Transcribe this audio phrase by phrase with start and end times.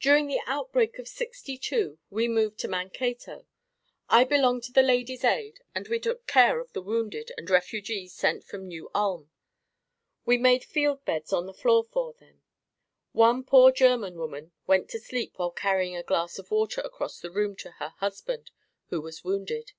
[0.00, 3.46] During the outbreak of '62 we moved to Mankato.
[4.08, 8.12] I belonged to the ladies aid and we took care of the wounded and refugees
[8.12, 9.30] sent from New Ulm.
[10.26, 12.42] We made field beds on the floor for them.
[13.12, 17.30] One poor German woman went to sleep while carrying a glass of water across the
[17.30, 18.50] room to her husband,
[18.88, 19.74] who was wounded.